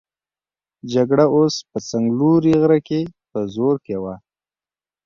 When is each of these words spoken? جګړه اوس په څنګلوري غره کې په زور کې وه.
جګړه 0.93 1.25
اوس 1.35 1.55
په 1.69 1.77
څنګلوري 1.89 2.51
غره 2.61 2.79
کې 2.87 3.01
په 3.31 3.39
زور 3.53 3.75
کې 3.85 3.95
وه. 4.03 4.15